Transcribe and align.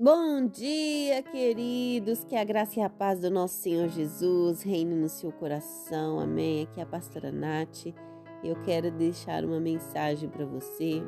Bom 0.00 0.46
dia, 0.46 1.24
queridos. 1.24 2.22
Que 2.22 2.36
a 2.36 2.44
graça 2.44 2.78
e 2.78 2.82
a 2.84 2.88
paz 2.88 3.18
do 3.18 3.28
nosso 3.28 3.56
Senhor 3.56 3.88
Jesus 3.88 4.62
reine 4.62 4.94
no 4.94 5.08
seu 5.08 5.32
coração. 5.32 6.20
Amém. 6.20 6.62
Aqui 6.62 6.78
é 6.78 6.84
a 6.84 6.86
pastora 6.86 7.32
Nath. 7.32 7.86
Eu 8.44 8.54
quero 8.62 8.92
deixar 8.92 9.44
uma 9.44 9.58
mensagem 9.58 10.28
para 10.28 10.46
você. 10.46 11.02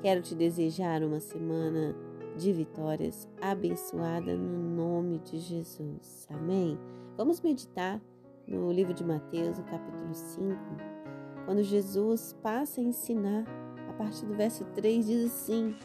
Quero 0.00 0.22
te 0.22 0.34
desejar 0.34 1.02
uma 1.02 1.20
semana 1.20 1.94
de 2.34 2.50
vitórias 2.50 3.28
abençoada 3.42 4.34
no 4.34 4.74
nome 4.74 5.18
de 5.18 5.38
Jesus. 5.38 6.26
Amém. 6.30 6.78
Vamos 7.18 7.42
meditar 7.42 8.00
no 8.48 8.72
livro 8.72 8.94
de 8.94 9.04
Mateus, 9.04 9.58
no 9.58 9.64
capítulo 9.64 10.14
5, 10.14 10.56
quando 11.44 11.62
Jesus 11.62 12.34
passa 12.42 12.80
a 12.80 12.84
ensinar, 12.84 13.44
a 13.86 13.92
partir 13.92 14.24
do 14.24 14.34
verso 14.34 14.64
3 14.64 15.06
diz 15.06 15.26
assim: 15.26 15.76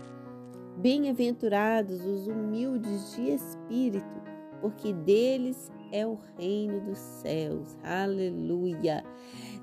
Bem-aventurados 0.77 2.05
os 2.05 2.27
humildes 2.27 3.15
de 3.15 3.31
espírito, 3.31 4.21
porque 4.59 4.91
deles 4.91 5.71
é 5.89 6.05
o 6.05 6.19
reino 6.37 6.81
dos 6.81 6.97
céus. 6.97 7.77
Aleluia! 7.81 9.01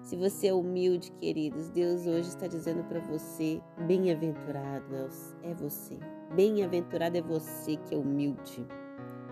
Se 0.02 0.16
você 0.16 0.46
é 0.46 0.54
humilde, 0.54 1.12
queridos, 1.20 1.68
Deus 1.68 2.06
hoje 2.06 2.28
está 2.28 2.46
dizendo 2.46 2.82
para 2.84 2.98
você: 3.00 3.60
bem-aventurado 3.86 4.96
é 5.42 5.52
você. 5.52 5.98
Bem-aventurado 6.34 7.18
é 7.18 7.22
você 7.22 7.76
que 7.76 7.94
é 7.94 7.98
humilde, 7.98 8.66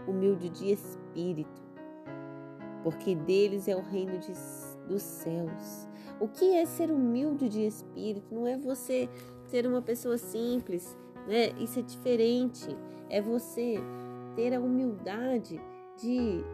humilde 0.07 0.51
de 0.51 0.73
espírito, 0.73 1.62
porque 2.83 3.15
deles 3.15 3.69
é 3.69 3.74
o 3.74 3.80
reino 3.80 4.19
de, 4.19 4.33
dos 4.87 5.02
céus. 5.02 5.88
O 6.21 6.29
que 6.29 6.57
é 6.57 6.66
ser 6.66 6.91
humilde 6.91 7.49
de 7.49 7.65
espírito? 7.65 8.35
Não 8.35 8.47
é 8.47 8.59
você 8.59 9.09
ser 9.47 9.66
uma 9.66 9.80
pessoa 9.80 10.19
simples, 10.19 10.95
né? 11.27 11.52
Isso 11.59 11.79
é 11.79 11.83
diferente. 11.83 12.77
É 13.09 13.20
você 13.20 13.77
ter 14.37 14.55
a 14.55 14.60
humildade 14.60 15.60
de, 16.01 16.45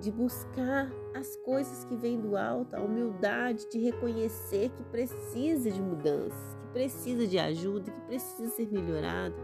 de 0.00 0.10
buscar 0.10 0.90
as 1.14 1.36
coisas 1.36 1.84
que 1.84 1.96
vêm 1.96 2.20
do 2.20 2.36
alto, 2.36 2.74
a 2.74 2.80
humildade 2.80 3.68
de 3.70 3.78
reconhecer 3.78 4.70
que 4.70 4.82
precisa 4.84 5.70
de 5.70 5.80
mudanças, 5.80 6.56
que 6.60 6.66
precisa 6.72 7.26
de 7.26 7.38
ajuda, 7.38 7.90
que 7.90 8.00
precisa 8.02 8.48
ser 8.48 8.70
melhorado, 8.70 9.34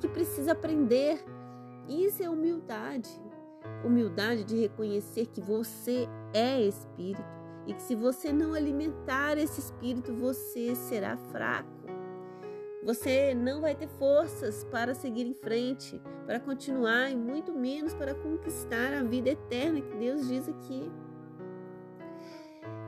que 0.00 0.08
precisa 0.08 0.52
aprender. 0.52 1.22
Isso 1.88 2.22
é 2.22 2.28
humildade. 2.28 3.10
Humildade 3.84 4.44
de 4.44 4.56
reconhecer 4.56 5.26
que 5.26 5.40
você 5.40 6.08
é 6.32 6.60
espírito 6.60 7.40
e 7.66 7.74
que 7.74 7.82
se 7.82 7.94
você 7.94 8.32
não 8.32 8.54
alimentar 8.54 9.36
esse 9.38 9.60
espírito, 9.60 10.14
você 10.14 10.74
será 10.74 11.16
fraco. 11.16 11.89
Você 12.82 13.34
não 13.34 13.60
vai 13.60 13.74
ter 13.74 13.88
forças 13.88 14.64
para 14.64 14.94
seguir 14.94 15.26
em 15.26 15.34
frente, 15.34 16.00
para 16.24 16.40
continuar 16.40 17.10
e 17.10 17.16
muito 17.16 17.52
menos 17.52 17.92
para 17.92 18.14
conquistar 18.14 18.94
a 18.94 19.02
vida 19.02 19.30
eterna 19.30 19.82
que 19.82 19.96
Deus 19.96 20.26
diz 20.26 20.48
aqui. 20.48 20.90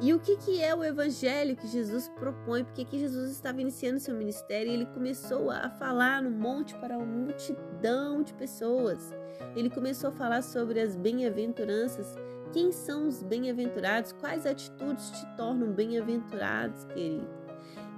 E 0.00 0.12
o 0.14 0.18
que, 0.18 0.36
que 0.38 0.60
é 0.60 0.74
o 0.74 0.82
evangelho 0.82 1.56
que 1.56 1.68
Jesus 1.68 2.08
propõe? 2.08 2.64
Porque 2.64 2.84
que 2.84 2.98
Jesus 2.98 3.30
estava 3.30 3.60
iniciando 3.60 4.00
seu 4.00 4.16
ministério 4.16 4.70
e 4.70 4.74
ele 4.74 4.86
começou 4.86 5.50
a 5.50 5.68
falar 5.70 6.22
no 6.22 6.30
monte 6.30 6.74
para 6.76 6.96
uma 6.96 7.06
multidão 7.06 8.22
de 8.22 8.32
pessoas. 8.34 9.12
Ele 9.54 9.70
começou 9.70 10.08
a 10.08 10.12
falar 10.12 10.42
sobre 10.42 10.80
as 10.80 10.96
bem-aventuranças. 10.96 12.16
Quem 12.52 12.72
são 12.72 13.06
os 13.06 13.22
bem-aventurados? 13.22 14.12
Quais 14.12 14.46
atitudes 14.46 15.10
te 15.10 15.36
tornam 15.36 15.70
bem-aventurados, 15.70 16.84
querido? 16.86 17.41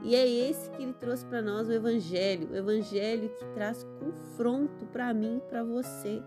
E 0.05 0.15
é 0.15 0.29
esse 0.29 0.69
que 0.71 0.83
ele 0.83 0.93
trouxe 0.93 1.25
para 1.25 1.41
nós 1.41 1.67
o 1.67 1.73
evangelho, 1.73 2.51
o 2.51 2.57
evangelho 2.57 3.31
que 3.31 3.45
traz 3.55 3.87
confronto 3.99 4.85
para 4.87 5.15
mim 5.15 5.39
e 5.39 5.49
para 5.49 5.65
você. 5.65 6.23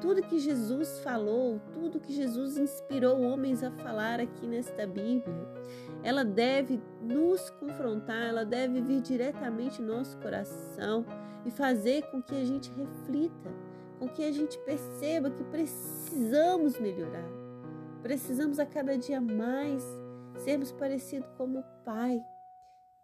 Tudo 0.00 0.22
que 0.22 0.38
Jesus 0.38 1.00
falou, 1.00 1.60
tudo 1.74 1.98
que 1.98 2.12
Jesus 2.12 2.56
inspirou 2.56 3.20
homens 3.20 3.64
a 3.64 3.72
falar 3.72 4.20
aqui 4.20 4.46
nesta 4.46 4.86
Bíblia, 4.86 5.48
ela 6.04 6.24
deve 6.24 6.80
nos 7.02 7.50
confrontar, 7.50 8.28
ela 8.28 8.44
deve 8.44 8.80
vir 8.80 9.00
diretamente 9.00 9.82
no 9.82 9.96
nosso 9.96 10.16
coração 10.18 11.04
e 11.44 11.50
fazer 11.50 12.02
com 12.10 12.22
que 12.22 12.36
a 12.36 12.44
gente 12.44 12.70
reflita, 12.70 13.50
com 13.98 14.08
que 14.08 14.22
a 14.22 14.30
gente 14.30 14.56
perceba 14.58 15.30
que 15.30 15.42
precisamos 15.44 16.78
melhorar. 16.78 17.26
Precisamos 18.02 18.60
a 18.60 18.66
cada 18.66 18.96
dia 18.96 19.20
mais 19.20 19.82
sermos 20.36 20.70
parecidos 20.70 21.28
como 21.36 21.58
o 21.58 21.64
Pai, 21.84 22.22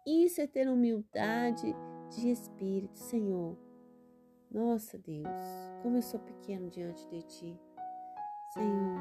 isso 0.05 0.41
é 0.41 0.47
ter 0.47 0.67
humildade 0.67 1.75
de 2.09 2.31
espírito, 2.31 2.97
Senhor. 2.97 3.57
Nossa 4.51 4.97
Deus, 4.97 5.43
como 5.81 5.97
eu 5.97 6.01
sou 6.01 6.19
pequeno 6.19 6.69
diante 6.69 7.07
de 7.09 7.21
Ti. 7.23 7.59
Senhor, 8.53 8.99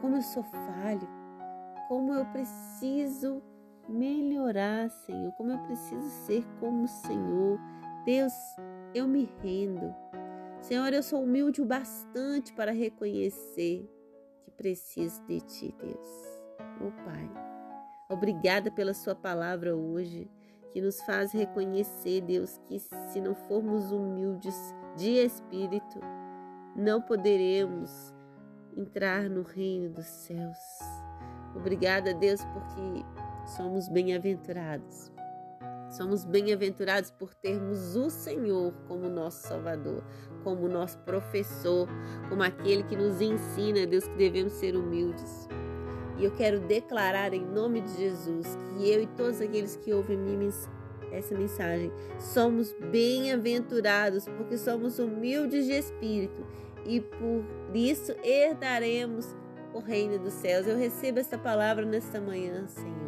como 0.00 0.16
eu 0.16 0.22
sou 0.22 0.42
falho, 0.42 1.08
como 1.88 2.12
eu 2.12 2.26
preciso 2.26 3.42
melhorar, 3.88 4.90
Senhor, 4.90 5.32
como 5.32 5.52
eu 5.52 5.58
preciso 5.60 6.08
ser 6.26 6.44
como 6.60 6.84
o 6.84 6.88
Senhor. 6.88 7.58
Deus, 8.04 8.32
eu 8.94 9.06
me 9.08 9.24
rendo. 9.42 9.94
Senhor, 10.60 10.92
eu 10.92 11.02
sou 11.02 11.22
humilde 11.22 11.62
o 11.62 11.66
bastante 11.66 12.52
para 12.52 12.72
reconhecer 12.72 13.88
que 14.44 14.50
preciso 14.50 15.24
de 15.24 15.40
Ti, 15.40 15.74
Deus. 15.78 16.42
Oh 16.80 16.92
Pai. 17.04 17.51
Obrigada 18.08 18.70
pela 18.70 18.94
Sua 18.94 19.14
palavra 19.14 19.74
hoje, 19.74 20.30
que 20.70 20.80
nos 20.80 21.00
faz 21.02 21.32
reconhecer, 21.32 22.20
Deus, 22.22 22.58
que 22.66 22.78
se 22.78 23.20
não 23.20 23.34
formos 23.34 23.92
humildes 23.92 24.56
de 24.96 25.24
espírito, 25.24 26.00
não 26.76 27.00
poderemos 27.00 28.14
entrar 28.76 29.28
no 29.28 29.42
reino 29.42 29.90
dos 29.90 30.06
céus. 30.06 30.58
Obrigada, 31.54 32.14
Deus, 32.14 32.40
porque 32.46 33.04
somos 33.56 33.88
bem-aventurados. 33.88 35.12
Somos 35.90 36.24
bem-aventurados 36.24 37.10
por 37.10 37.34
termos 37.34 37.94
o 37.94 38.08
Senhor 38.08 38.72
como 38.88 39.10
nosso 39.10 39.46
Salvador, 39.46 40.02
como 40.42 40.66
nosso 40.66 40.98
professor, 41.00 41.86
como 42.30 42.42
aquele 42.42 42.82
que 42.84 42.96
nos 42.96 43.20
ensina, 43.20 43.86
Deus, 43.86 44.08
que 44.08 44.16
devemos 44.16 44.54
ser 44.54 44.74
humildes. 44.74 45.41
E 46.18 46.24
eu 46.24 46.30
quero 46.32 46.60
declarar 46.60 47.32
em 47.32 47.44
nome 47.44 47.80
de 47.80 47.96
Jesus 47.96 48.56
que 48.56 48.90
eu 48.90 49.02
e 49.02 49.06
todos 49.06 49.40
aqueles 49.40 49.76
que 49.76 49.92
ouvem 49.92 50.18
essa 51.12 51.34
mensagem 51.34 51.92
somos 52.18 52.74
bem-aventurados 52.90 54.24
porque 54.36 54.56
somos 54.56 54.98
humildes 54.98 55.66
de 55.66 55.72
espírito 55.72 56.44
e 56.86 57.00
por 57.00 57.44
isso 57.74 58.12
herdaremos 58.24 59.36
o 59.74 59.78
reino 59.78 60.18
dos 60.18 60.32
céus. 60.34 60.66
Eu 60.66 60.76
recebo 60.76 61.18
essa 61.18 61.38
palavra 61.38 61.84
nesta 61.84 62.20
manhã, 62.20 62.66
Senhor. 62.66 63.02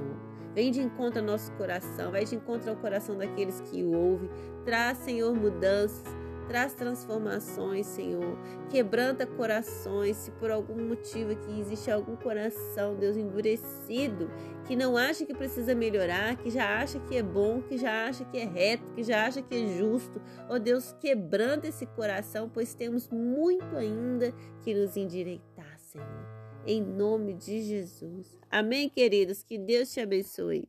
Vem 0.54 0.70
de 0.70 0.80
encontro 0.80 1.18
ao 1.20 1.26
nosso 1.26 1.50
coração, 1.52 2.12
vai 2.12 2.24
de 2.24 2.36
encontro 2.36 2.70
ao 2.70 2.76
coração 2.76 3.16
daqueles 3.18 3.60
que 3.62 3.82
ouvem. 3.82 4.30
Traz, 4.64 4.98
Senhor, 4.98 5.34
mudanças 5.34 6.04
Traz 6.46 6.74
transformações, 6.74 7.86
Senhor. 7.86 8.38
Quebranta 8.70 9.26
corações. 9.26 10.16
Se 10.16 10.30
por 10.32 10.50
algum 10.50 10.88
motivo 10.88 11.32
aqui 11.32 11.60
existe 11.60 11.90
algum 11.90 12.16
coração, 12.16 12.94
Deus, 12.94 13.16
endurecido, 13.16 14.30
que 14.66 14.76
não 14.76 14.96
acha 14.96 15.24
que 15.24 15.34
precisa 15.34 15.74
melhorar, 15.74 16.36
que 16.36 16.50
já 16.50 16.80
acha 16.80 16.98
que 17.00 17.16
é 17.16 17.22
bom, 17.22 17.62
que 17.62 17.78
já 17.78 18.06
acha 18.06 18.24
que 18.24 18.38
é 18.38 18.44
reto, 18.44 18.84
que 18.94 19.02
já 19.02 19.26
acha 19.26 19.42
que 19.42 19.54
é 19.54 19.66
justo. 19.78 20.20
Ó 20.48 20.58
Deus, 20.58 20.94
quebranta 21.00 21.68
esse 21.68 21.86
coração, 21.86 22.48
pois 22.52 22.74
temos 22.74 23.08
muito 23.08 23.76
ainda 23.76 24.32
que 24.62 24.74
nos 24.74 24.96
endireitar, 24.96 25.78
Senhor. 25.78 26.44
Em 26.66 26.82
nome 26.82 27.34
de 27.34 27.62
Jesus. 27.62 28.38
Amém, 28.50 28.88
queridos. 28.88 29.42
Que 29.42 29.58
Deus 29.58 29.92
te 29.92 30.00
abençoe. 30.00 30.66